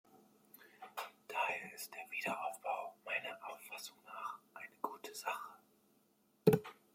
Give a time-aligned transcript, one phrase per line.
[1.27, 5.59] Daher ist der Wiederaufbau meiner Auffassung nach eine gute Sache.